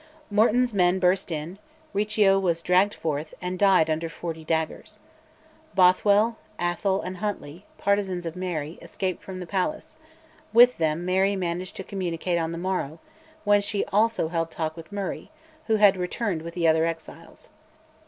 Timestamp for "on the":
12.39-12.57